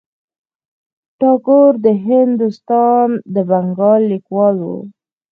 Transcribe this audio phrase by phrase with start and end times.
[1.19, 4.69] ټاګور د هندوستان د بنګال لیکوال و.